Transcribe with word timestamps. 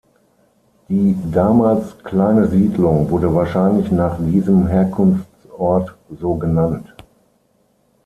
Die 0.89 1.15
damals 1.31 1.95
kleine 2.03 2.47
Siedlung 2.47 3.11
wurde 3.11 3.35
wahrscheinlich 3.35 3.91
nach 3.91 4.17
diesem 4.17 4.65
Herkunftsort 4.65 5.93
so 6.19 6.33
genannt. 6.33 6.91